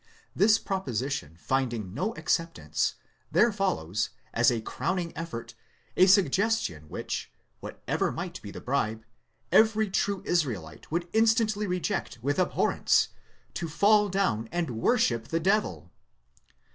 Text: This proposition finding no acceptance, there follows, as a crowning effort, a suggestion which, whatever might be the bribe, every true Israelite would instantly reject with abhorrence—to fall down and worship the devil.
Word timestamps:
This 0.35 0.57
proposition 0.57 1.37
finding 1.37 1.93
no 1.93 2.15
acceptance, 2.15 2.95
there 3.31 3.51
follows, 3.51 4.09
as 4.33 4.49
a 4.49 4.59
crowning 4.59 5.13
effort, 5.15 5.53
a 5.95 6.07
suggestion 6.07 6.89
which, 6.89 7.31
whatever 7.59 8.11
might 8.11 8.41
be 8.41 8.49
the 8.49 8.59
bribe, 8.61 9.05
every 9.51 9.91
true 9.91 10.23
Israelite 10.25 10.89
would 10.89 11.07
instantly 11.13 11.67
reject 11.67 12.17
with 12.23 12.39
abhorrence—to 12.39 13.67
fall 13.69 14.09
down 14.09 14.49
and 14.51 14.71
worship 14.71 15.27
the 15.27 15.39
devil. 15.39 15.91